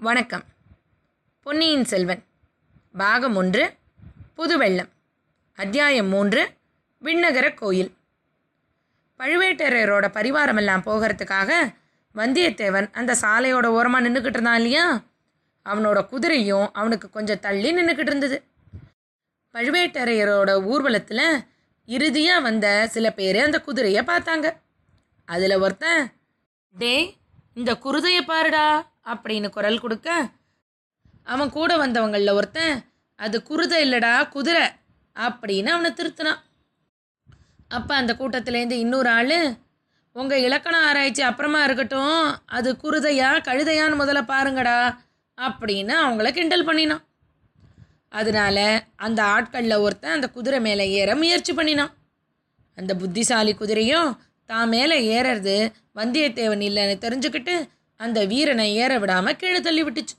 வணக்கம். 0.00 0.42
பொன்னியின் 1.42 1.84
செல்வன். 1.84 2.24
பாகம் 2.98 3.36
ஒன்று 3.36 3.74
புதுவெள்ளம். 4.36 4.88
அத்தியாயம் 5.56 6.06
மூன்று 6.06 6.50
விண்ணகர 7.02 7.54
கோயில். 7.54 7.94
பழுவேட்டரையரோட 9.18 10.08
பரிவாரமெல்லாம் 10.08 10.82
போகிறதுக்காக 10.86 11.74
வந்தியத்தேவன் 12.14 12.92
அந்த 12.92 13.16
சாலையோட 13.20 13.66
ஓரமாக 13.66 14.08
நின்றுக்கிட்டு 14.08 14.26
இருந்தான் 14.26 14.56
இல்லையா? 14.56 15.02
அவனோட 15.64 16.06
குதிரையும் 16.10 16.70
அவனுக்கு 16.72 17.10
கொஞ்சம் 17.10 17.40
தள்ளி 17.40 17.74
நின்றுக்கிட்டு 17.74 18.00
இருந்தது. 18.00 18.42
பழுவேட்டரையரோட 19.52 20.64
ஊர்வலத்தில் 20.64 21.44
இறுதியாக 21.86 22.40
வந்த 22.40 22.88
சில 22.90 23.10
பேர் 23.10 23.36
அந்த 23.36 23.60
குதிரையை 23.60 24.04
பார்த்தாங்க. 24.04 24.56
அதில் 25.24 25.58
ஒருத்தன் 25.58 26.12
டேய் 26.78 27.16
இந்த 27.54 27.72
குருதையை 27.72 28.22
பாருடா. 28.22 28.89
அப்படின்னு 29.12 29.48
குரல் 29.56 29.82
கொடுக்க 29.84 30.08
அவன் 31.32 31.50
கூட 31.56 31.70
வந்தவங்களில் 31.76 32.36
ஒருத்தன் 32.38 32.76
அது 33.18 33.36
குருதை 33.48 33.78
இல்லைடா 33.86 34.12
குதிரை 34.28 34.64
அப்படின்னு 35.16 35.70
அவனை 35.74 35.90
திருத்தினான். 35.90 36.40
அப்போ 37.68 37.92
அந்த 37.94 38.12
கூட்டத்திலேருந்து 38.20 38.76
இன்னொரு 38.84 39.10
ஆள் 39.18 39.38
உங்கள் 40.16 40.44
இலக்கண 40.46 40.76
ஆராய்ச்சி 40.86 41.22
அப்புறமா 41.22 41.60
இருக்கட்டும் 41.64 42.22
அது 42.56 42.68
குருதையா 42.82 43.28
கழுதையான்னு 43.48 44.00
முதல்ல 44.00 44.22
பாருங்கடா 44.32 44.78
அப்படின்னு 45.38 45.94
அவங்கள 46.04 46.30
கிண்டல் 46.38 46.68
பண்ணினான். 46.68 47.04
அதனால 48.20 48.58
அந்த 49.06 49.20
ஆட்களில் 49.34 49.82
ஒருத்தன் 49.84 50.16
அந்த 50.16 50.28
குதிரை 50.36 50.58
மேலே 50.60 50.84
ஏற 51.00 51.10
முயற்சி 51.16 51.52
பண்ணினான். 51.52 51.92
அந்த 52.78 52.92
புத்திசாலி 53.02 53.52
குதிரையும் 53.54 54.10
தான் 54.50 54.68
மேலே 54.68 54.96
ஏறுறது 55.14 55.56
வந்தியத்தேவன் 55.98 56.64
இல்லைன்னு 56.68 56.96
தெரிஞ்சுக்கிட்டு 57.04 57.54
அந்த 58.00 58.18
வீரனை 58.32 58.66
ஏற 58.82 58.92
விடாமல் 58.98 59.38
கீழே 59.40 59.60
தள்ளி 59.60 59.82
விட்டுச்சு. 59.86 60.14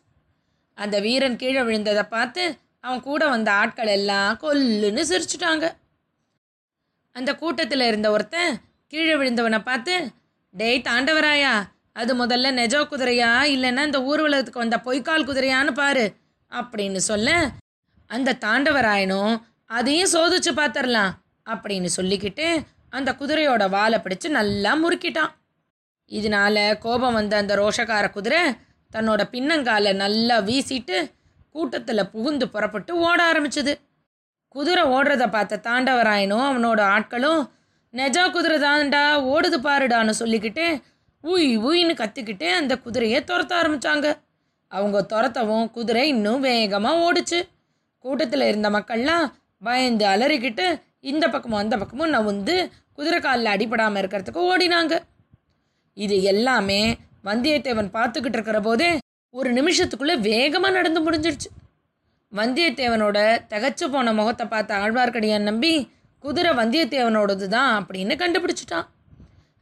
அந்த 0.77 0.95
வீரன் 1.05 1.39
கீழே 1.41 1.61
விழுந்ததை 1.67 2.03
பார்த்து 2.15 2.43
அவன் 2.85 3.01
கூட 3.07 3.21
வந்த 3.33 3.49
ஆட்கள் 3.61 3.91
எல்லாம் 3.97 4.37
கொல்லுன்னு 4.43 5.03
சிரிச்சிட்டாங்க. 5.11 5.65
அந்த 7.15 7.31
கூட்டத்தில் 7.41 7.85
இருந்த 7.89 8.07
ஒருத்தன் 8.15 8.53
கீழே 8.93 9.15
விழுந்தவனை 9.21 9.59
பார்த்து 9.69 9.95
டேய் 10.53 10.85
தாண்டவராயா 10.87 11.53
அது 12.01 12.11
முதல்ல 12.21 12.51
நெஜ 12.59 12.75
குதிரையா? 12.91 13.31
இல்லைன்னா 13.53 13.83
இந்த 13.89 13.99
ஊர்வலத்துக்கு 14.09 14.63
வந்த 14.63 14.77
பொய்க்கால் 14.85 15.27
குதிரையான்னு 15.29 15.73
பாரு 15.81 16.05
அப்படின்னு 16.51 17.01
சொல்ல 17.09 17.29
அந்த 18.09 18.37
தாண்டவராயனும் 18.45 19.33
அதையும் 19.77 20.13
சோதிச்சு 20.13 20.51
பார்த்துடலாம் 20.61 21.11
அப்படின்னு 21.45 21.89
சொல்லிக்கிட்டு 21.97 22.47
அந்த 22.89 23.09
குதிரையோட 23.19 23.63
வாலை 23.69 23.99
பிடிச்சு 23.99 24.27
நல்லா 24.39 24.71
முறுக்கிட்டான். 24.83 25.31
இதனால 26.11 26.55
கோபம் 26.79 27.17
வந்த 27.19 27.33
அந்த 27.37 27.53
ரோஷக்கார 27.61 28.05
குதிரை 28.11 28.41
தன்னோட 28.91 29.21
பின்னங்காலை 29.33 29.91
நல்லா 30.03 30.37
வீசிட்டு 30.49 30.97
கூட்டத்தில் 31.55 32.09
புகுந்து 32.13 32.45
புறப்பட்டு 32.49 32.91
ஓட 33.07 33.19
ஆரம்பிச்சது. 33.31 33.73
குதிரை 34.55 34.83
ஓடுறத 34.95 35.25
பார்த்த 35.29 35.61
தாண்டவராயனும் 35.67 36.47
அவனோட 36.49 36.81
ஆட்களும் 36.95 37.41
நெஜா 37.93 38.23
குதிரை 38.31 38.57
தாண்டா 38.59 39.03
ஓடுது 39.33 39.57
பாருடான்னு 39.67 40.13
சொல்லிக்கிட்டு 40.19 40.65
உய் 41.23 41.49
உயின்னு 41.67 41.93
கத்திக்கிட்டு 42.01 42.47
அந்த 42.59 42.73
குதிரையை 42.77 43.19
துரத்த 43.21 43.53
ஆரம்பித்தாங்க 43.61 44.07
அவங்க 44.71 44.97
துரத்தவும் 45.13 45.67
குதிரை 45.71 46.03
இன்னும் 46.07 46.43
வேகமாக 46.47 47.01
ஓடுச்சு. 47.05 47.39
கூட்டத்தில் 48.05 48.45
இருந்த 48.49 48.69
மக்கள்லாம் 48.69 49.25
பயந்து 49.61 50.05
அலறிக்கிட்டு 50.05 50.65
இந்த 51.11 51.25
பக்கமும் 51.29 51.61
அந்த 51.63 51.75
பக்கமும் 51.77 52.13
நவுந்து 52.13 52.55
குதிரை 52.97 53.19
காலில் 53.19 53.53
அடிபடாமல் 53.53 54.01
இருக்கிறதுக்கு 54.01 54.41
ஓடினாங்க. 54.51 54.93
இது 55.97 56.15
எல்லாமே 56.23 56.81
வந்தியத்தேவன் 57.23 57.89
பார்த்துக்கிட்டு 57.95 58.37
இருக்கிற 58.37 58.59
போதே 58.61 58.89
ஒரு 59.33 59.49
நிமிஷத்துக்குள்ளே 59.53 60.15
வேகமாக 60.19 60.75
நடந்து 60.77 60.99
முடிஞ்சிடுச்சு 61.05 61.49
வந்தியத்தேவனோட 62.33 63.17
தகச்சு 63.49 63.85
போன 63.89 64.13
முகத்தை 64.13 64.45
பார்த்த 64.47 64.75
ஆழ்வார்க்கடியான் 64.75 65.47
நம்பி 65.49 65.73
குதிரை 66.23 66.51
வந்தியத்தேவனோடது 66.53 67.45
தான் 67.47 67.71
அப்படின்னு 67.79 68.13
கண்டுபிடிச்சிட்டான். 68.15 68.87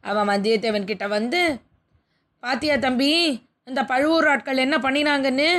அவன் 0.00 0.30
வந்தியத்தேவன் 0.32 0.88
கிட்ட 0.90 1.04
வந்து 1.08 1.40
பாத்தியா 2.42 2.74
தம்பி 2.78 3.10
இந்த 3.68 3.80
பழுவூர் 3.84 4.28
ஆட்கள் 4.28 4.62
என்ன 4.64 4.76
பண்ணினாங்கன்னு? 4.78 5.50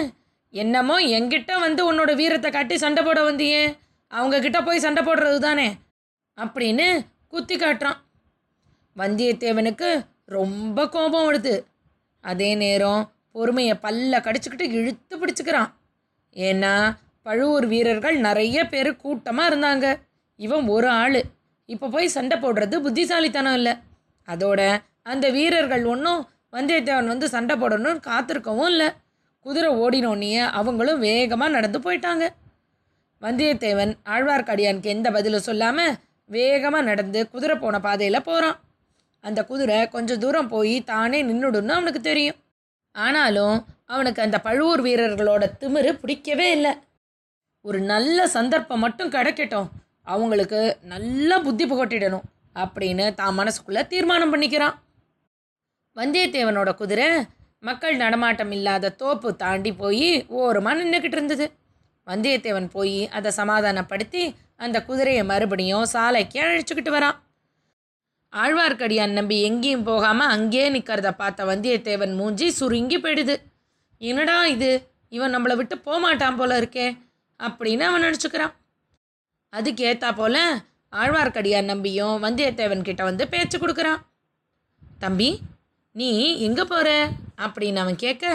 என்னமோ 0.53 0.95
என்கிட்ட 1.17 1.51
வந்து 1.59 1.81
உன்னோட 1.89 2.11
வீரத்தை 2.15 2.49
காட்டி 2.51 2.75
சண்டை 2.77 3.01
போட 3.03 3.19
வந்தியே. 3.29 3.63
அவங்க 4.11 4.39
கிட்ட 4.39 4.59
போய் 4.61 4.83
சண்டை 4.85 5.01
போடுறது 5.03 5.39
தானே 5.39 5.67
அப்படின்னு 6.37 6.87
குத்தி 7.27 7.55
காட்டுறான். 7.55 7.99
வந்தியத்தேவனுக்கு 8.95 9.89
ரொம்ப 10.37 10.87
கோபம் 10.87 11.27
வருது 11.27 11.55
அதே 12.23 12.49
நேரம் 12.55 13.03
பொறுமையை 13.35 13.75
பல்ல 13.85 14.13
கடிச்சுக்கிட்டு 14.25 14.65
இழுத்து 14.77 15.15
பிடிச்சிக்கிறான். 15.21 15.69
ஏன்னா 16.35 16.73
பழுவூர் 17.27 17.67
வீரர்கள் 17.73 18.17
நிறைய 18.27 18.57
பேர் 18.73 18.89
கூட்டமாக 19.03 19.49
இருந்தாங்க. 19.51 19.85
இவன் 20.39 20.67
ஒரு 20.75 20.89
ஆள். 21.03 21.19
இப்போ 21.69 21.87
போய் 21.95 22.15
சண்டை 22.15 22.37
போடுறது 22.39 22.75
புத்திசாலித்தனம் 22.85 23.57
இல்லை. 23.59 23.73
அதோட 24.27 24.61
அந்த 25.11 25.25
வீரர்கள் 25.37 25.83
ஒன்றும் 25.93 26.21
வந்தியத்தேவன் 26.55 27.11
வந்து 27.13 27.27
சண்டை 27.35 27.55
போடணும்னு 27.61 28.01
காத்திருக்கவும் 28.09 28.71
இல்லை. 28.73 28.89
குதிரை 29.45 29.69
ஓடினோன்னே 29.83 30.31
அவங்களும் 30.59 31.03
வேகமாக 31.07 31.55
நடந்து 31.57 31.79
போயிட்டாங்க. 31.85 32.25
வந்தியத்தேவன் 33.21 33.93
ஆழ்வார்க்கடியானுக்கு 34.13 34.93
எந்த 34.95 35.07
பதிலும் 35.15 35.47
சொல்லாமல் 35.49 35.95
வேகமாக 36.29 36.87
நடந்து 36.89 37.19
குதிரை 37.33 37.55
போன 37.63 37.79
பாதையில் 37.85 38.27
போகிறான் 38.29 38.57
அந்த 39.23 39.39
குதிரை 39.43 39.89
கொஞ்சம் 39.89 40.19
தூரம் 40.19 40.47
போய் 40.47 40.83
தானே 40.83 41.23
நின்றுடுன்னு 41.23 41.75
அவனுக்கு 41.77 42.01
தெரியும். 42.01 42.39
ஆனாலும் 42.91 43.57
அவனுக்கு 43.85 44.21
அந்த 44.21 44.39
பழுவூர் 44.39 44.81
வீரர்களோட 44.81 45.43
திமிரு 45.59 45.91
பிடிக்கவே 45.93 46.51
இல்லை. 46.51 46.73
ஒரு 47.65 47.79
நல்ல 47.79 48.27
சந்தர்ப்பம் 48.27 48.79
மட்டும் 48.79 49.11
கிடைக்கட்டும். 49.11 49.67
அவங்களுக்கு 50.03 50.77
நல்லா 50.81 51.39
புத்தி 51.39 51.65
புகட்டிடணும் 51.65 52.25
அப்படின்னு 52.55 53.05
தான் 53.13 53.37
மனசுக்குள்ளே 53.39 53.87
தீர்மானம் 53.87 54.33
பண்ணிக்கிறான். 54.33 54.75
வந்தியத்தேவனோட 55.95 56.75
குதிரை 56.75 57.07
மக்கள் 57.59 57.95
நடமாட்டம் 57.95 58.51
இல்லாத 58.51 58.91
தோப்பு 59.01 59.35
தாண்டி 59.35 59.71
போய் 59.73 60.25
ஓரமாக 60.27 60.83
நின்றுக்கிட்டு 60.83 61.17
இருந்தது. 61.19 61.51
வந்தியத்தேவன் 62.07 62.69
போய் 62.71 63.07
அதை 63.07 63.31
சமாதானப்படுத்தி 63.31 64.23
அந்த 64.55 64.77
குதிரையை 64.83 65.23
மறுபடியும் 65.23 65.85
சாலைக்கு 65.85 66.39
அழைச்சிக்கிட்டு 66.41 66.91
வரான். 66.97 67.17
ஆழ்வார்க்கடியான் 68.33 69.13
நம்பி 69.13 69.41
எங்கேயும் 69.41 69.83
போகாமல் 69.83 70.27
அங்கேயே 70.27 70.67
நிற்கிறத 70.71 71.09
பார்த்த 71.11 71.45
வந்தியத்தேவன் 71.45 72.13
மூஞ்சி 72.15 72.51
சுருங்கி 72.51 72.97
போயிடுது. 72.99 73.35
என்னடா 74.01 74.45
இது? 74.45 74.87
இவன் 75.09 75.35
நம்மளை 75.35 75.55
விட்டு 75.55 75.75
போகமாட்டான் 75.85 76.37
போல 76.37 76.59
இருக்கே 76.59 76.97
அப்படின்னு 77.39 77.79
அவன் 77.79 78.03
நினச்சிக்கிறான். 78.03 78.53
அதுக்கு 79.49 79.81
ஏத்தா 79.85 80.15
போல 80.15 80.63
ஆழ்வார்க்கடியான் 80.93 81.63
நம்பியும் 81.63 82.23
வந்தியத்தேவன் 82.23 82.81
கிட்ட 82.81 83.03
வந்து 83.03 83.27
பேச்சு 83.27 83.57
கொடுக்குறான். 83.57 83.99
தம்பி 84.99 85.29
நீ 85.91 86.39
எங்கே 86.39 86.63
போகிற 86.63 86.89
அப்படின்னு 87.37 87.75
அவன் 87.75 87.95
கேட்க 87.95 88.25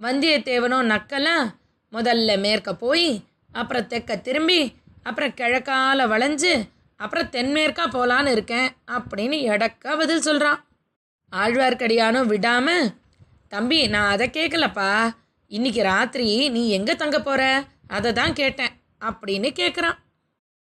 வந்தியத்தேவனும் 0.00 0.90
நக்கலாம் 0.92 1.46
முதல்ல 1.92 2.40
மேற்க 2.40 2.74
போய் 2.74 3.08
அப்புறம் 3.52 3.86
தெற்க 3.86 4.20
திரும்பி 4.20 4.60
அப்புறம் 5.02 5.30
கிழக்கால 5.30 6.06
வளைஞ்சு 6.08 6.52
அப்புறம் 6.96 7.30
தென்மேற்கா 7.30 7.84
போகலான்னு 7.92 8.30
இருக்கேன் 8.30 8.68
அப்படின்னு 8.88 9.38
எடக்கா 9.52 9.92
பதில் 9.96 10.20
சொல்கிறான் 10.20 10.60
ஆழ்வார்க்கடியானும் 11.32 12.26
விடாமல் 12.26 12.92
தம்பி 13.48 13.86
நான் 13.86 14.10
அதை 14.10 14.28
கேட்கலப்பா 14.28 14.90
இன்னைக்கு 15.50 15.82
ராத்திரி 15.82 16.48
நீ 16.48 16.68
எங்கே 16.68 16.94
தங்க 16.96 17.20
போகிற 17.20 17.42
அதை 17.86 18.12
தான் 18.12 18.32
கேட்டேன் 18.32 18.74
அப்படின்னு 19.00 19.48
கேட்குறான் 19.60 19.98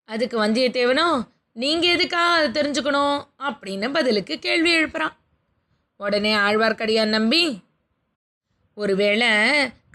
அதுக்கு 0.09 0.36
வந்தியத்தேவனும் 0.44 1.16
நீங்கள் 1.53 1.92
எதுக்கா 1.97 2.22
அதை 2.36 2.48
தெரிஞ்சுக்கணும்? 2.56 3.19
அப்படின்னு 3.48 3.86
பதிலுக்கு 3.92 4.38
கேள்வி 4.38 4.70
எழுப்புறான். 4.76 5.15
உடனே 5.97 6.32
ஆழ்வார்க்கடியான் 6.36 7.15
நம்பி 7.16 7.62
ஒருவேளை 8.75 9.31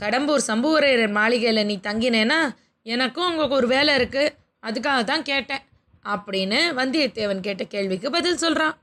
கடம்பூர் 0.01 0.47
சம்புவரையர் 0.47 1.11
மாளிகையில் 1.11 1.65
நீ 1.65 1.79
தங்கினேன்னா 1.83 2.39
எனக்கும் 2.85 3.27
உங்களுக்கு 3.27 3.55
ஒரு 3.55 3.67
வேலை 3.67 3.91
இருக்குது 3.95 4.33
அதுக்காக 4.63 5.03
தான் 5.03 5.23
கேட்டேன். 5.23 5.63
அப்படின்னு 6.06 6.59
வந்தியத்தேவன் 6.80 7.39
கேட்ட 7.39 7.63
கேள்விக்கு 7.63 8.09
பதில் 8.09 8.38
சொல்கிறான் 8.38 8.75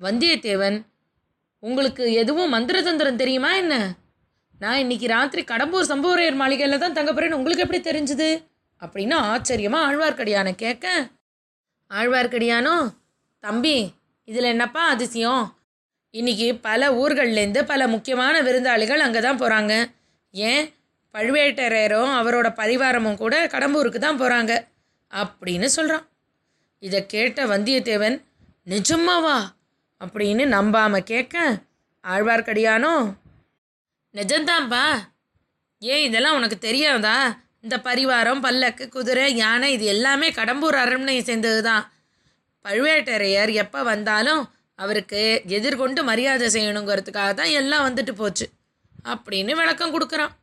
வந்தியத்தேவன் 0.00 0.78
உங்களுக்கு 1.62 2.12
எதுவும் 2.12 2.52
மந்திர 2.54 2.76
தந்திரம் 2.82 3.16
தெரியுமா 3.16 3.50
என்ன? 3.52 3.74
நான் 4.60 4.78
இன்னைக்கு 4.78 5.06
ராத்திரி 5.06 5.42
கடம்பூர் 5.44 5.90
சம்புவரையர் 5.90 6.34
மாளிகையில் 6.34 6.78
தான் 6.78 6.92
தங்க 6.92 7.10
போகிறேன்னு 7.12 7.38
உங்களுக்கு 7.38 7.64
எப்படி 7.64 7.80
தெரிஞ்சுது? 7.80 8.28
அப்படின்னு 8.82 9.16
ஆச்சரியமாக 9.32 9.86
ஆழ்வார்க்கடியானை 9.88 10.54
கேட்க 10.54 10.86
ஆழ்வார்க்கடியானோ 11.90 12.74
தம்பி 13.44 13.76
இதில் 14.28 14.44
என்னப்பா 14.44 14.82
அதிசயம்? 14.86 15.44
இன்னைக்கு 16.14 16.48
பல 16.60 16.92
ஊர்கள்லேருந்து 16.92 17.62
பல 17.64 17.88
முக்கியமான 17.88 18.34
விருந்தாளிகள் 18.40 18.98
அங்கே 18.98 19.20
தான் 19.20 19.40
போகிறாங்க 19.40 19.72
ஏன்? 20.34 20.64
பழுவேட்டரையரும் 21.14 22.12
அவரோட 22.18 22.48
பரிவாரமும் 22.54 23.16
கூட 23.16 23.46
கடம்பூருக்கு 23.46 23.98
தான் 23.98 24.20
போகிறாங்க 24.20 24.52
அப்படின்னு 25.12 25.68
சொல்கிறான் 25.76 26.04
இதை 26.82 27.06
கேட்ட 27.06 27.46
வந்தியத்தேவன் 27.46 28.16
நிஜமாவா 28.66 29.38
அப்படின்னு 30.00 30.44
நம்பாமல் 30.46 31.08
கேட்க 31.12 31.36
ஆழ்வார்க்கடியானோ 32.04 32.92
நிஜந்தான்பா. 34.14 34.84
ஏன் 35.82 36.04
இதெல்லாம் 36.06 36.36
உனக்கு 36.38 36.58
தெரியாதா? 36.58 37.16
இந்த 37.62 37.76
பரிவாரம் 37.78 38.40
பல்லக்கு 38.40 38.88
குதிரை 38.88 39.26
யானை 39.34 39.72
இது 39.72 39.84
எல்லாமே 39.84 40.28
கடம்பூர் 40.30 40.76
அரண்மனையை 40.84 41.22
சேர்ந்தது 41.24 41.60
தான் 41.62 41.84
பழுவேட்டரையர் 42.64 43.52
எப்போ 43.62 43.82
வந்தாலும் 43.82 44.42
அவருக்கு 44.78 45.44
எதிர்கொண்டு 45.56 46.00
மரியாதை 46.04 46.48
செய்யணுங்கிறதுக்காக 46.56 47.32
தான் 47.34 47.54
எல்லாம் 47.60 47.86
வந்துட்டு 47.88 48.12
போச்சு 48.12 48.46
அப்படின்னு 49.04 49.52
விளக்கம் 49.60 49.94
கொடுக்குறான். 49.94 50.34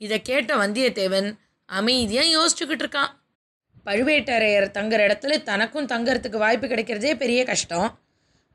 இதை 0.00 0.22
கேட்ட 0.22 0.52
வந்தியத்தேவன் 0.56 1.28
அமைதியாக 1.68 2.34
யோசிச்சுக்கிட்டு 2.36 2.84
இருக்கான். 2.84 3.12
பழுவேட்டரையர் 3.86 4.74
தங்குற 4.78 5.00
இடத்துல 5.08 5.42
தனக்கும் 5.42 5.86
தங்கறதுக்கு 5.86 6.36
வாய்ப்பு 6.36 6.66
கிடைக்கிறதே 6.66 7.14
பெரிய 7.14 7.44
கஷ்டம். 7.44 7.98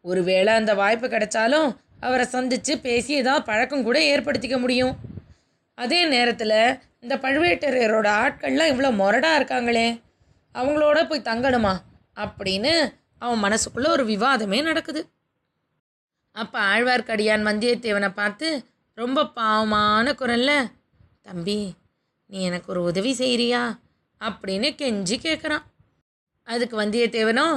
ஒருவேளை 0.01 0.53
அந்த 0.53 0.75
வாய்ப்பு 0.75 1.07
கிடைச்சாலும் 1.07 1.75
அவரை 1.99 2.25
சந்தித்து 2.25 2.79
பேசி 2.79 3.13
ஏதாவது 3.13 3.45
பழக்கம் 3.45 3.83
கூட 3.83 3.99
ஏற்படுத்திக்க 3.99 4.59
முடியும். 4.59 4.95
அதே 5.75 6.05
நேரத்தில் 6.05 6.79
இந்த 6.99 7.15
பழுவேட்டரையரோட 7.15 8.07
ஆட்கள்லாம் 8.23 8.71
இவ்வளோ 8.73 8.89
மொரடாக 9.01 9.37
இருக்காங்களே 9.39 10.01
அவங்களோட 10.55 11.07
போய் 11.07 11.27
தங்கணுமா 11.29 11.73
அப்படின்னு 12.15 12.73
அவன் 13.17 13.43
மனசுக்குள்ளே 13.43 13.89
ஒரு 13.89 14.05
விவாதமே 14.05 14.61
நடக்குது. 14.63 15.01
அப்போ 16.31 16.59
ஆழ்வார்க்கடியான் 16.59 17.47
வந்தியத்தேவனை 17.47 18.09
பார்த்து 18.13 18.47
ரொம்ப 18.93 19.25
பாவமான 19.27 20.11
குரல்ல 20.11 20.51
தம்பி 21.21 21.73
நீ 22.25 22.41
எனக்கு 22.41 22.71
ஒரு 22.71 22.81
உதவி 22.83 23.11
செய்கிறியா 23.13 23.61
அப்படின்னு 24.27 24.69
கெஞ்சி 24.81 25.15
கேட்குறான் 25.25 25.63
அதுக்கு 26.47 26.81
வந்தியத்தேவனோ 26.81 27.47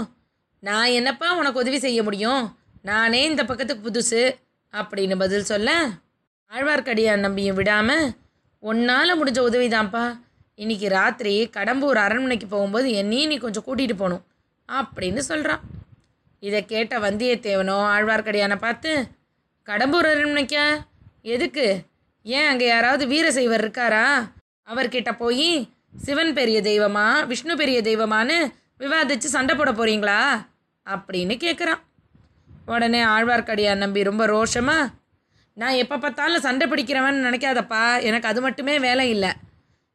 நான் 0.63 0.95
என்னப்பா 0.99 1.29
உனக்கு 1.37 1.59
உதவி 1.59 1.79
செய்ய 1.79 2.03
முடியும்? 2.03 2.59
நானே 2.83 3.25
இந்த 3.25 3.45
பக்கத்துக்கு 3.45 3.87
புதுசு 3.89 4.23
அப்படின்னு 4.73 5.17
பதில் 5.17 5.49
சொல்ல 5.53 5.89
ஆழ்வார்க்கடியான் 6.51 7.25
நம்பியும் 7.27 7.57
விடாமல் 7.57 8.05
உன்னால் 8.59 9.19
முடிஞ்ச 9.21 9.39
உதவிதான்ப்பா. 9.49 10.05
இன்னைக்கு 10.55 10.89
ராத்திரி 10.89 11.51
கடம்பூர் 11.57 11.99
அரண்மனைக்கு 12.07 12.47
போகும்போது 12.47 12.91
என்னையும் 12.93 13.29
நீ 13.29 13.37
கொஞ்சம் 13.37 13.65
கூட்டிகிட்டு 13.67 13.97
போகணும் 13.97 14.25
அப்படின்னு 14.69 15.19
சொல்கிறான் 15.19 15.61
இதை 16.43 16.65
கேட்ட 16.65 16.99
வந்தியத்தேவனோ 16.99 17.77
ஆழ்வார்க்கடியானை 17.95 18.57
பார்த்து 18.57 18.93
கடம்பூர் 19.67 20.09
அரண்மனைக்கா? 20.13 20.65
எதுக்கு? 21.23 21.67
ஏன் 22.23 22.49
அங்கே 22.49 22.67
யாராவது 22.67 23.07
வீரசைவர் 23.07 23.65
இருக்காரா? 23.65 24.07
அவர்கிட்ட 24.69 25.17
போய் 25.17 25.49
சிவன் 26.04 26.32
பெரிய 26.32 26.58
தெய்வமா 26.62 27.26
விஷ்ணு 27.26 27.56
பெரிய 27.56 27.78
தெய்வமான்னு 27.82 28.37
விவாதித்து 28.78 29.28
சண்டை 29.37 29.54
போட 29.54 29.72
போகிறீங்களா 29.72 30.20
அப்படின்னு 30.87 31.34
கேட்குறான் 31.44 31.82
உடனே 32.66 33.00
ஆழ்வார்க்கடியான் 33.04 33.82
நம்பி 33.84 34.02
ரொம்ப 34.02 34.26
ரோஷமா 34.26 34.78
நான் 35.56 35.78
எப்போ 35.82 35.96
பார்த்தாலும் 35.98 36.40
சண்டை 36.40 36.64
பிடிக்கிறவன் 36.70 37.19
நினைக்காதப்பா. 37.26 38.02
எனக்கு 38.02 38.28
அது 38.28 38.40
மட்டுமே 38.40 38.78
வேலை 38.78 39.10
இல்லை. 39.10 39.31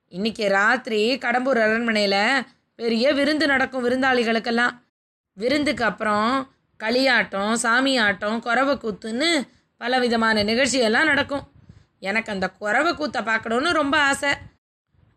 இன்னைக்கு 0.08 0.48
ராத்திரி 0.48 1.18
கடம்பூர் 1.18 1.60
அரண்மனையில் 1.66 2.46
பெரிய 2.76 3.14
விருந்து 3.14 3.46
நடக்கும் 3.48 3.84
விருந்தாளிகளுக்கெல்லாம். 3.86 4.74
விருந்துக்கு 5.38 5.84
அப்புறம் 5.84 6.52
களியாட்டம் 6.84 7.54
சாமி 7.54 7.98
ஆட்டம் 7.98 8.40
குறவை 8.40 8.76
கூத்துன்னு 8.76 9.30
பல 9.78 10.00
விதமான 10.00 10.44
நிகழ்ச்சியெல்லாம் 10.44 11.10
நடக்கும். 11.12 11.46
எனக்கு 12.00 12.32
அந்த 12.32 12.50
குறவை 12.50 12.94
கூத்தை 12.96 13.22
பார்க்கணுன்னு 13.22 13.72
ரொம்ப 13.72 13.98
ஆசை. 14.00 14.32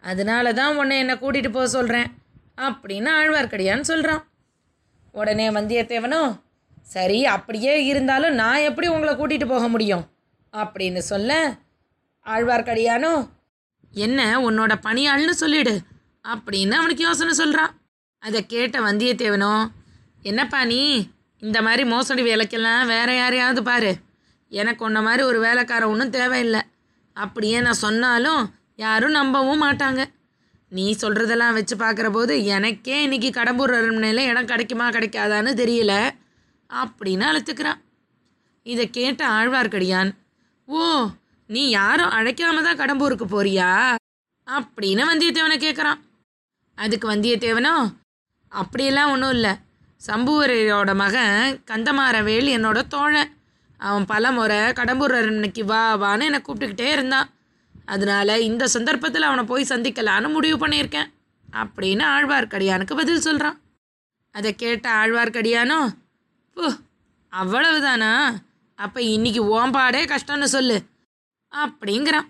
அதனால 0.04 0.52
தான் 0.52 0.76
உன்னை 0.76 0.98
என்னை 0.98 1.14
கூட்டிகிட்டு 1.14 1.50
போக 1.52 1.66
சொல்கிறேன் 1.68 2.08
அப்படின்னு 2.58 3.10
ஆழ்வார்க்கடியான்னு 3.20 3.80
சொல்கிறான் 3.80 4.22
உடனே 5.14 5.50
வந்தியத்தேவனும் 5.50 6.30
சரி 6.82 7.24
அப்படியே 7.24 7.84
இருந்தாலும் 7.84 8.34
நான் 8.34 8.66
எப்படி 8.68 8.86
உங்களை 8.86 9.12
கூட்டிகிட்டு 9.14 9.46
போக 9.46 9.68
முடியும் 9.68 10.04
அப்படின்னு 10.54 10.98
சொல்ல 10.98 11.32
ஆழ்வார்க்கடியானோ 12.26 13.14
என்ன 13.92 14.20
உன்னோட 14.40 14.72
பணியாள்னு 14.86 15.34
சொல்லிடு 15.42 15.74
அப்படின்னு 16.24 16.72
அவனுக்கு 16.72 17.02
யோசனை 17.02 17.32
சொல்கிறான் 17.32 17.72
அதை 18.22 18.46
கேட்ட 18.46 18.80
வந்தியத்தேவனோ 18.80 19.54
என்னப்பா 20.22 20.64
நீ 20.64 20.80
இந்த 21.42 21.58
மாதிரி 21.62 21.84
மோசடி 21.84 22.22
வேலைக்கெல்லாம் 22.22 22.86
வேற 22.86 23.08
யாரையாவது 23.14 23.62
பாரு. 23.62 23.90
எனக்கு 24.52 24.84
உன்ன 24.84 25.02
மாதிரி 25.02 25.22
ஒரு 25.22 25.38
வேலைக்காரன் 25.40 25.88
ஒன்றும் 25.88 26.10
தேவையில்லை. 26.10 26.60
அப்படியே 27.16 27.60
நான் 27.60 27.82
சொன்னாலும் 27.86 28.42
யாரும் 28.76 29.14
நம்பவும் 29.14 29.62
மாட்டாங்க. 29.62 30.04
நீ 30.68 30.96
சொல்கிறதெல்லாம் 31.00 31.52
வச்சு 31.52 31.76
பார்க்குற 31.76 32.10
போது 32.10 32.44
எனக்கே 32.44 33.02
இன்னைக்கு 33.02 33.28
கடம்பூர் 33.28 33.74
அரண்மனையில் 33.78 34.28
இடம் 34.28 34.46
கிடைக்குமா 34.46 34.88
கிடைக்காதான்னு 34.88 35.52
தெரியல. 35.62 36.10
அப்படின்னு 36.70 37.24
அழுத்துக்கிறான். 37.30 37.80
இதை 38.62 38.90
கேட்ட 38.90 39.28
ஆழ்வார்க்கடியான் 39.28 40.10
ஓ 40.66 41.06
நீ 41.46 41.68
யாரும் 41.68 42.10
அழைக்காம 42.10 42.62
தான் 42.62 42.80
கடம்பூருக்கு 42.80 43.24
போறியா? 43.34 43.70
அப்படின்னு 44.46 45.02
வந்தியத்தேவனை 45.10 45.56
கேட்குறான் 45.66 46.00
அதுக்கு 46.74 47.06
வந்தியத்தேவனோ? 47.12 47.74
அப்படியெல்லாம் 48.48 49.10
ஒன்றும் 49.10 49.30
இல்லை. 49.30 49.52
சம்புவரையோட 50.06 50.94
மகன் 50.94 51.62
கந்தமாரவேல் 51.70 52.48
என்னோட 52.56 52.86
தோழன். 52.86 53.30
அவன் 53.78 54.04
பல 54.04 54.32
முறை 54.32 54.56
கடம்பூர் 54.56 55.16
அரண்மனைக்கு 55.20 55.64
வா 55.64 55.82
வான்னு 55.96 56.24
என்னை 56.24 56.40
கூப்பிட்டுக்கிட்டே 56.40 56.90
இருந்தான். 56.92 57.28
அதனால 57.86 58.40
இந்த 58.40 58.68
சந்தர்ப்பத்தில் 58.68 59.22
அவனை 59.22 59.44
போய் 59.44 59.66
சந்திக்கலான்னு 59.68 60.32
முடிவு 60.32 60.66
பண்ணியிருக்கேன். 60.66 61.10
அப்படின்னு 61.52 62.04
ஆழ்வார்க்கடியானுக்கு 62.16 62.96
பதில் 62.96 63.20
சொல்கிறான் 63.20 63.58
அதை 64.30 64.54
கேட்ட 64.54 64.86
ஆழ்வார்க்கடியானோ 64.92 65.78
பு 66.56 66.66
அவ்வளவுதானா? 67.32 68.12
அப்போ 68.74 69.02
இன்னைக்கு 69.02 69.42
ஓம்பாடே 69.58 70.02
கஷ்டம்னு 70.04 70.44
சொல்லு 70.44 70.82
அப்படிங்கிறான். 71.52 72.28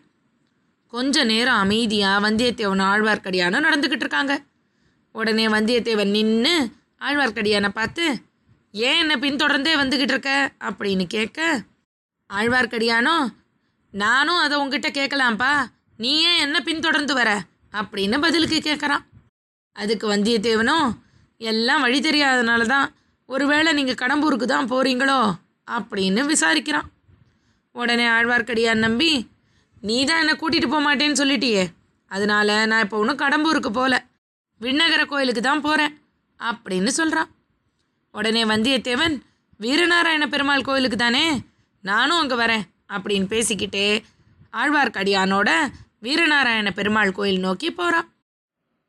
கொஞ்ச 0.87 1.25
நேரம் 1.25 1.55
அமைதியாக 1.55 2.31
வந்தியத்தேவன் 2.31 2.85
ஆழ்வார்க்கடியானும் 2.91 3.67
நடந்துக்கிட்டு 3.69 4.05
இருக்காங்க. 4.05 4.43
உடனே 5.13 5.47
வந்தியத்தேவன் 5.47 6.11
நின்று 6.11 6.71
ஆழ்வார்க்கடியானை 7.01 7.69
பார்த்து 7.69 8.05
ஏன் 8.73 8.99
என்னை 8.99 9.17
பின்தொடர்ந்தே 9.17 9.73
வந்துக்கிட்டு 9.83 10.13
இருக்க? 10.13 10.53
அப்படின்னு 10.61 11.05
கேட்க 11.05 11.63
ஆழ்வார்க்கடியானோ 12.33 13.17
நானும் 14.03 14.43
அதை 14.45 14.55
உங்ககிட்ட 14.59 14.89
கேட்கலாம்ப்பா. 14.91 15.53
நீ 16.03 16.13
ஏன் 16.31 16.41
என்ன 16.45 16.57
பின்தொடர்ந்து 16.61 17.15
வர? 17.15 17.31
அப்படின்னு 17.73 18.17
பதிலுக்கு 18.25 18.59
கேட்குறான். 18.61 19.05
அதுக்கு 19.77 20.07
வந்தியத்தேவனும் 20.13 20.89
எல்லாம் 21.41 21.85
வழி 21.85 21.99
தெரியாதனால 22.01 22.67
தான் 22.75 22.87
ஒருவேளை 23.29 23.71
நீங்கள் 23.79 24.01
கடம்பூருக்கு 24.03 24.47
தான் 24.55 24.71
போகிறீங்களோ 24.73 25.21
அப்படின்னு 25.69 26.23
விசாரிக்கிறான். 26.33 26.89
உடனே 27.75 28.07
ஆழ்வார்க்கடியான் 28.17 28.85
நம்பி 28.87 29.13
நீ 29.89 29.97
தான் 30.05 30.21
என்னை 30.23 30.35
கூட்டிகிட்டு 30.43 30.69
போக 30.75 30.83
மாட்டேன்னு 30.89 31.21
சொல்லிட்டியே. 31.23 31.65
அதனால 32.11 32.67
நான் 32.71 32.85
இப்போ 32.85 32.99
ஒன்றும் 33.03 33.23
கடம்பூருக்கு 33.23 33.71
போகல 33.79 33.97
விண்ணகர 34.61 35.03
கோயிலுக்கு 35.13 35.43
தான் 35.43 35.65
போகிறேன் 35.69 35.95
அப்படின்னு 36.41 36.91
சொல்கிறான் 37.01 37.31
உடனே 38.15 38.45
வந்தியத்தேவன் 38.45 39.15
வீரநாராயண 39.61 40.25
பெருமாள் 40.35 40.69
கோயிலுக்கு 40.69 40.97
தானே? 40.97 41.25
நானும் 41.85 42.21
அங்கே 42.23 42.37
வரேன். 42.45 42.65
அப்படின்னு 42.91 43.27
பேசிக்கிட்டே 43.31 43.89
ஆழ்வார்க்கடியானோட 44.53 45.51
வீரநாராயண 46.03 46.69
பெருமாள் 46.71 47.13
கோயில் 47.13 47.41
நோக்கி 47.41 47.69
போகிறான் 47.71 48.09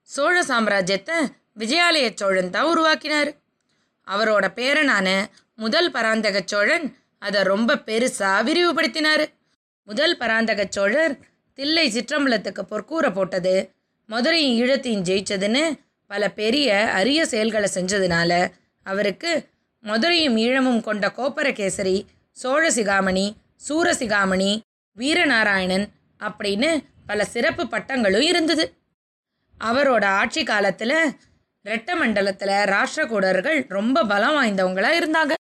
சோழ 0.10 0.36
சாம்ராஜ்யத்தை 0.48 1.18
விஜயாலய 1.60 2.08
சோழன் 2.16 2.50
தான் 2.50 2.70
உருவாக்கினார். 2.72 3.30
அவரோட 4.08 4.46
பேரனான 4.56 5.08
முதல் 5.60 5.90
பராந்தக 5.92 6.38
சோழன் 6.46 6.86
அதை 7.22 7.40
ரொம்ப 7.44 7.78
பெருசாக 7.86 8.44
விரிவுபடுத்தினார். 8.48 9.24
முதல் 9.88 10.16
பராந்தக 10.18 10.62
சோழர் 10.70 11.14
தில்லை 11.58 11.86
சிற்றம்பலத்துக்கு 11.92 12.64
பொற்கூரை 12.72 13.10
போட்டது 13.14 13.56
மதுரையும் 14.10 14.56
ஈழத்தையும் 14.62 15.06
ஜெயிச்சதுன்னு 15.10 15.64
பல 16.12 16.30
பெரிய 16.32 16.70
அரிய 16.94 17.20
செயல்களை 17.26 17.70
செஞ்சதுனால 17.74 18.32
அவருக்கு 18.86 19.32
மதுரையும் 19.84 20.38
ஈழமும் 20.38 20.82
கொண்ட 20.82 21.06
கோப்பரகேசரி 21.18 21.98
சோழசிகாமணி 22.38 23.26
சூரசிகாமணி 23.62 24.52
வீரநாராயணன் 24.98 25.86
அப்படின்னு 26.20 26.70
பல 27.06 27.26
சிறப்பு 27.26 27.64
பட்டங்களும் 27.68 28.22
இருந்தது. 28.22 28.66
அவரோட 29.60 30.06
ஆட்சி 30.06 30.44
காலத்தில் 30.44 30.98
ரெட்ட 31.66 31.90
மண்டலத்தில் 31.96 32.56
ராஷ்டிரகூடர்கள் 32.74 33.60
ரொம்ப 33.68 34.06
பலம் 34.06 34.36
வாய்ந்தவங்களாக 34.38 35.00
இருந்தாங்க. 35.02 35.34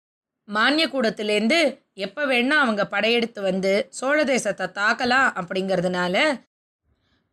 மானியக்கூடத்திலேருந்து 0.49 1.59
எப்போ 1.95 2.23
வேணால் 2.27 2.65
அவங்க 2.65 2.87
படையெடுத்து 2.87 3.41
வந்து 3.43 3.87
சோழ 3.91 4.25
தேசத்தை 4.25 4.67
தாக்கலாம் 4.67 5.29
அப்படிங்கிறதுனால 5.41 6.17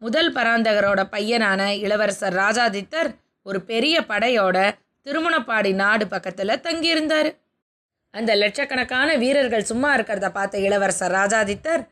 முதல் 0.01 0.33
பராந்தகரோட 0.33 1.01
பையனான 1.11 1.61
இளவரசர் 1.77 2.35
ராஜாதித்தர் 2.35 3.09
ஒரு 3.43 3.61
பெரிய 3.61 4.01
படையோட 4.01 4.57
திருமுனப்பாடி 5.05 5.71
நாடு 5.73 6.07
பக்கத்தில் 6.07 6.61
தங்கியிருந்தார். 6.61 7.29
அந்த 8.11 8.35
லட்சக்கணக்கான 8.35 9.15
வீரர்கள் 9.15 9.63
சும்மா 9.63 9.97
இருக்கிறத 9.97 10.29
பார்த்த 10.29 10.57
இளவரசர் 10.57 11.11
ராஜாதித்தர் 11.11 11.87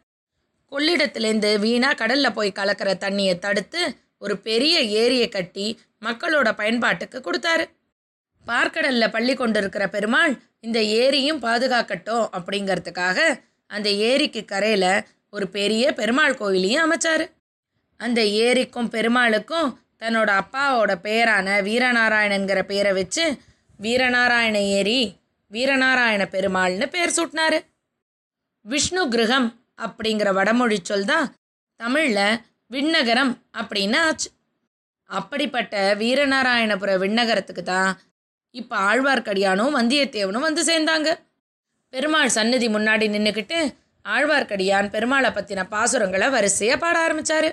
கொள்ளிடத்துலேருந்து 0.72 1.60
வீணா 1.60 1.94
கடல்ல 1.94 2.34
போய் 2.34 2.52
கலக்கிற 2.52 2.94
தண்ணியை 3.00 3.40
தடுத்து 3.40 3.98
ஒரு 4.18 4.38
பெரிய 4.38 4.80
ஏரியை 4.82 5.30
கட்டி 5.30 5.80
மக்களோட 6.06 6.52
பயன்பாட்டுக்கு 6.52 7.20
கொடுத்தாரு. 7.20 7.66
பார்க்கடல்ல 8.48 9.12
பள்ளி 9.12 9.36
கொண்டிருக்கிற 9.36 9.88
பெருமாள் 9.88 10.42
இந்த 10.60 10.80
ஏரியும் 10.80 11.42
பாதுகாக்கட்டும் 11.42 12.30
அப்படிங்கிறதுக்காக 12.34 13.40
அந்த 13.68 13.90
ஏரிக்கு 13.90 14.46
கரையில் 14.46 15.06
ஒரு 15.30 15.48
பெரிய 15.48 15.94
பெருமாள் 15.94 16.36
கோயிலையும் 16.36 16.92
அமைச்சாரு. 16.92 17.30
அந்த 17.98 18.24
ஏரிக்கும் 18.26 18.90
பெருமாளுக்கும் 18.90 19.78
தன்னோட 20.00 20.42
அப்பாவோட 20.42 20.96
பெயரான 20.96 21.62
வீரநாராயணங்கிற 21.62 22.62
பேரை 22.62 22.94
வச்சு 22.94 23.38
வீரநாராயண 23.82 24.58
ஏரி 24.58 25.17
வீரநாராயண 25.52 26.24
பெருமாள்னு 26.36 26.88
பேர் 26.96 27.16
சூட்டினாரு. 27.18 27.60
விஷ்ணு 28.66 29.04
கிரகம் 29.14 29.48
அப்படிங்கிற 29.86 30.30
வடமொழி 30.38 30.78
சொல் 30.90 31.08
தான் 31.12 31.28
தமிழில் 31.80 32.40
விண்ணகரம் 32.74 33.34
அப்படின்னு 33.60 33.98
ஆச்சு. 34.08 34.30
அப்படிப்பட்ட 35.10 35.74
வீரநாராயணபுர 36.02 36.92
விண்ணகரத்துக்கு 37.04 37.64
தான் 37.64 37.92
இப்போ 38.56 38.76
ஆழ்வார்க்கடியானும் 38.90 39.78
வந்தியத்தேவனும் 39.80 40.48
வந்து 40.48 40.62
சேர்ந்தாங்க. 40.72 41.10
பெருமாள் 41.94 42.36
சன்னதி 42.38 42.68
முன்னாடி 42.76 43.06
நின்றுக்கிட்டு 43.14 43.60
ஆழ்வார்க்கடியான் 44.06 44.92
பெருமாளை 44.96 45.30
பற்றின 45.38 45.66
பாசுரங்களை 45.74 46.28
வரிசையாக 46.36 46.82
பாட 46.84 46.98
ஆரம்பித்தார் 47.06 47.50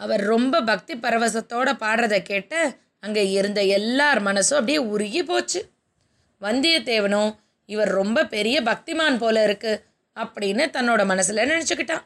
அவர் 0.00 0.22
ரொம்ப 0.32 0.60
பக்தி 0.70 0.94
பரவசத்தோடு 1.04 1.72
பாடுறதை 1.82 2.20
கேட்டு 2.22 2.60
அங்கே 3.06 3.22
இருந்த 3.38 3.60
எல்லார் 3.78 4.20
மனசும் 4.28 4.58
அப்படியே 4.58 4.80
உருகி 4.94 5.22
போச்சு. 5.30 5.60
வந்தியத்தேவனும் 6.42 7.30
இவர் 7.64 7.88
ரொம்ப 7.88 8.24
பெரிய 8.24 8.62
பக்திமான் 8.62 9.18
போல 9.18 9.42
இருக்கு 9.42 9.72
அப்படின்னு 10.16 10.64
தன்னோட 10.76 11.06
மனசில் 11.06 11.48
நினச்சிக்கிட்டான். 11.50 12.04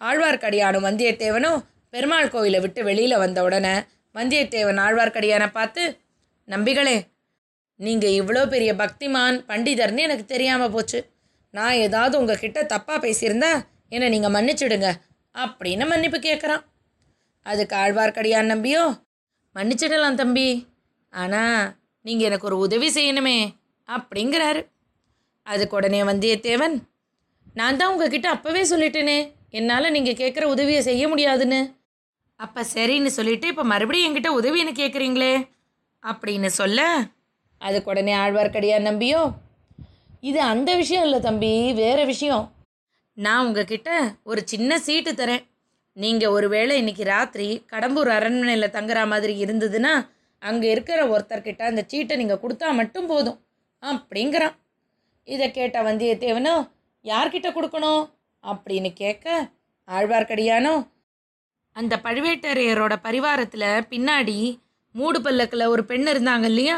ஆழ்வார்க்கடியானும் 0.00 0.86
வந்தியத்தேவனும் 0.88 1.62
பெருமாள் 1.90 2.28
கோயிலை 2.28 2.60
விட்டு 2.60 2.84
வெளியில் 2.84 3.16
வந்த 3.18 3.42
உடனே 3.42 3.74
வந்தியத்தேவன் 4.14 4.80
ஆழ்வார்க்கடியானை 4.84 5.46
பார்த்து 5.50 5.82
நம்பிகளே 6.48 6.96
நீங்கள் 7.80 8.10
இவ்வளோ 8.10 8.48
பெரிய 8.48 8.74
பக்திமான் 8.74 9.38
பண்டிதர்னு 9.48 9.98
எனக்கு 9.98 10.24
தெரியாமல் 10.24 10.70
போச்சு. 10.70 10.98
நான் 11.50 11.80
ஏதாவது 11.86 12.18
உங்ககிட்ட 12.18 12.62
தப்பாக 12.62 12.98
பேசியிருந்தா 13.04 13.50
என்னை 13.88 14.08
நீங்கள் 14.08 14.34
மன்னிச்சிடுங்க 14.36 14.88
அப்படின்னு 15.34 15.86
மன்னிப்பு 15.86 16.18
கேட்குறான் 16.18 16.62
அதுக்கு 17.42 17.76
ஆழ்வார்க்கடியான் 17.76 18.52
நம்பியோ 18.52 18.84
மன்னிச்சிடலாம் 19.56 20.14
தம்பி. 20.14 20.48
ஆனால் 21.12 21.75
நீங்கள் 22.06 22.28
எனக்கு 22.28 22.48
ஒரு 22.50 22.58
உதவி 22.66 22.88
செய்யணுமே 22.96 23.38
அப்படிங்கிறாரு. 23.88 24.60
அதுக்கு 25.46 25.76
உடனே 25.78 26.00
வந்தியத்தேவன் 26.10 26.76
நான் 27.58 27.78
தான் 27.80 27.90
உங்ககிட்ட 27.92 28.28
அப்போவே 28.34 28.62
சொல்லிட்டேனே 28.72 29.18
என்னால் 29.58 29.94
நீங்கள் 29.96 30.20
கேட்குற 30.20 30.44
உதவியை 30.54 30.80
செய்ய 30.88 31.04
முடியாதுன்னு. 31.12 31.60
அப்போ 32.40 32.60
சரின்னு 32.74 33.10
சொல்லிட்டு 33.18 33.46
இப்போ 33.52 33.64
மறுபடியும் 33.72 34.08
என்கிட்ட 34.08 34.30
உதவின்னு 34.40 34.72
கேட்குறீங்களே 34.80 35.34
அப்படின்னு 36.02 36.48
சொல்ல 36.60 36.80
அதுக்கு 37.60 37.90
உடனே 37.92 38.14
ஆழ்வார்க்கடியான் 38.22 38.88
நம்பியோ 38.90 39.20
இது 40.28 40.40
அந்த 40.52 40.70
விஷயம் 40.80 41.04
இல்லை 41.06 41.20
தம்பி 41.26 41.52
வேறு 41.80 42.02
விஷயம். 42.12 42.44
நான் 43.16 43.44
உங்ககிட்ட 43.46 43.90
ஒரு 44.30 44.40
சின்ன 44.52 44.78
சீட்டு 44.86 45.12
தரேன். 45.12 45.44
நீங்கள் 45.96 46.34
ஒருவேளை 46.36 46.74
இன்னைக்கு 46.78 47.04
ராத்திரி 47.14 47.48
கடம்பூர் 47.72 48.10
அரண்மனையில் 48.16 48.74
தங்குற 48.76 49.00
மாதிரி 49.12 49.34
இருந்ததுன்னா 49.44 49.94
அங்கே 50.46 50.68
இருக்கிற 50.70 51.00
ஒருத்தர்கிட்ட 51.12 51.62
அந்த 51.62 51.82
சீட்டை 51.86 52.16
நீங்கள் 52.16 52.42
கொடுத்தா 52.42 52.68
மட்டும் 52.74 53.06
போதும். 53.06 53.38
அப்படிங்கிறான். 53.82 54.56
இதை 55.28 55.46
கேட்ட 55.50 55.76
வந்தியத்தேவனோ 55.82 56.54
யார்கிட்ட 57.04 57.48
கொடுக்கணும்? 57.56 58.04
அப்படின்னு 58.42 58.90
கேட்க 58.92 59.26
ஆழ்வார்க்கடியானோ. 59.88 60.74
அந்த 61.76 61.94
பழுவேட்டரையரோட 62.02 62.94
பரிவாரத்தில் 63.06 63.68
பின்னாடி 63.92 64.36
மூடு 64.94 65.18
பல்லக்கில் 65.22 65.70
ஒரு 65.72 65.82
பெண் 65.84 66.06
இருந்தாங்க 66.08 66.46
இல்லையா? 66.52 66.76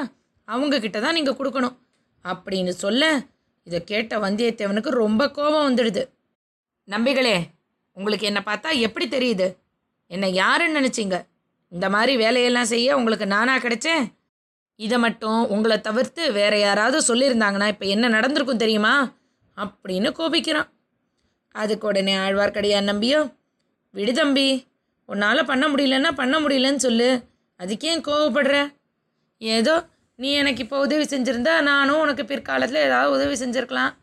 அவங்கக்கிட்ட 0.48 0.98
தான் 1.00 1.16
நீங்கள் 1.18 1.38
கொடுக்கணும். 1.40 1.76
அப்படின்னு 2.24 2.72
சொல்ல 2.84 3.04
இதை 3.66 3.80
கேட்ட 3.84 4.12
வந்தியத்தேவனுக்கு 4.18 4.90
ரொம்ப 5.04 5.22
கோபம் 5.30 5.66
வந்துடுது. 5.68 6.02
நம்பிகளே 6.88 7.36
உங்களுக்கு 7.96 8.26
என்னை 8.26 8.42
பார்த்தா 8.44 8.70
எப்படி 8.86 9.06
தெரியுது? 9.08 9.46
என்னை 10.10 10.28
யாருன்னு 10.34 10.78
நினச்சிங்க? 10.80 11.16
இந்த 11.68 11.88
மாதிரி 11.88 12.16
வேலையெல்லாம் 12.16 12.64
செய்ய 12.64 12.96
உங்களுக்கு 12.96 13.26
நானாக 13.26 13.68
கிடைச்சேன். 13.68 14.04
இதை 14.76 14.98
மட்டும் 14.98 15.48
உங்களை 15.48 15.80
தவிர்த்து 15.80 16.32
வேற 16.32 16.58
யாராவது 16.58 17.14
சொல்லியிருந்தாங்கன்னா 17.14 17.68
இப்போ 17.68 17.86
என்ன 17.86 18.08
நடந்திருக்கும் 18.08 18.56
தெரியுமா? 18.56 19.12
அப்படின்னு 19.56 20.10
கோபிக்கிறான். 20.18 20.68
அதுக்கு 21.50 21.86
உடனே 21.86 22.14
ஆழ்வார்க்கடியான் 22.14 22.90
நம்பியோ 22.92 23.34
விடு 23.90 24.12
தம்பி 24.12 24.66
உன்னால் 25.06 25.44
பண்ண 25.44 25.68
முடியலன்னா 25.68 26.12
பண்ண 26.12 26.40
முடியலன்னு 26.40 26.76
சொல்லு. 26.76 27.22
அதுக்கே 27.58 27.82
ஏன் 27.82 28.00
கோவப்படுற? 28.00 28.72
ஏதோ 29.38 29.86
நீ 30.16 30.32
எனக்கு 30.32 30.62
இப்போ 30.62 30.78
உதவி 30.78 31.04
செஞ்சுருந்தா 31.04 31.60
நானும் 31.60 32.00
உனக்கு 32.00 32.24
பிற்காலத்தில் 32.24 32.80
ஏதாவது 32.80 33.12
உதவி 33.12 33.44
செஞ்சுருக்கலாம். 33.44 33.94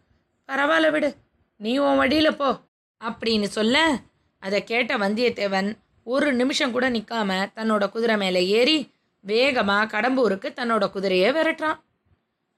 பரவாயில்ல 0.48 0.92
விடு. 0.92 1.16
நீ 1.58 1.78
உன் 1.78 1.98
வழியில் 1.98 2.36
போ. 2.36 2.60
அப்படின்னு 3.06 3.44
சொல்ல 3.44 3.98
அதை 4.40 4.64
கேட்ட 4.64 4.98
வந்தியத்தேவன் 4.98 5.74
ஒரு 6.06 6.34
நிமிஷம் 6.34 6.72
கூட 6.72 6.90
நிற்காம 6.90 7.32
தன்னோட 7.56 7.90
குதிரை 7.90 8.18
மேலே 8.18 8.42
ஏறி 8.48 8.78
வேகமாக 9.20 9.86
கடம்பூருக்கு 9.94 10.50
தன்னோட 10.60 10.92
குதிரையை 10.92 11.30
விரட்டுறான். 11.32 11.80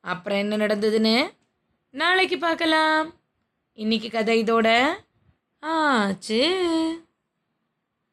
அப்புறம் 0.02 0.38
என்ன 0.38 0.58
நடந்ததுன்னு? 0.58 1.16
நாளைக்கு 1.90 2.38
பார்க்கலாம். 2.38 3.14
இன்னைக்கு 3.74 4.10
கதை 4.10 4.44
இதோட 4.44 4.70
ஆச்சு. 5.60 6.42